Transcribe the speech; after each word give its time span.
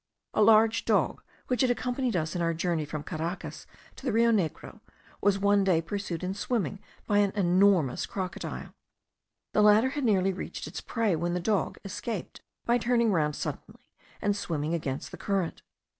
A 0.33 0.41
large 0.41 0.83
dog, 0.85 1.21
which 1.45 1.61
had 1.61 1.69
accompanied 1.69 2.15
us 2.15 2.35
in 2.35 2.41
our 2.41 2.55
journey 2.55 2.85
from 2.85 3.03
Caracas 3.03 3.67
to 3.97 4.03
the 4.03 4.11
Rio 4.11 4.31
Negro, 4.31 4.79
was 5.21 5.37
one 5.37 5.63
day 5.63 5.79
pursued 5.79 6.23
in 6.23 6.33
swimming 6.33 6.79
by 7.05 7.19
an 7.19 7.29
enormous 7.35 8.07
crocodile. 8.07 8.73
The 9.53 9.61
latter 9.61 9.89
had 9.89 10.03
nearly 10.03 10.33
reached 10.33 10.65
its 10.65 10.81
prey, 10.81 11.15
when 11.15 11.35
the 11.35 11.39
dog 11.39 11.77
escaped 11.85 12.41
by 12.65 12.79
turning 12.79 13.11
round 13.11 13.35
suddenly 13.35 13.91
and 14.23 14.35
swimming 14.35 14.73
against 14.73 15.11
the 15.11 15.17
current. 15.17 15.61